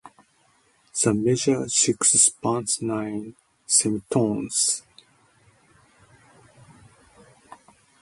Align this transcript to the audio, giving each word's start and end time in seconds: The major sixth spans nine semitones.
The 1.03 1.13
major 1.13 1.69
sixth 1.69 2.19
spans 2.19 2.81
nine 2.81 3.35
semitones. 3.67 4.81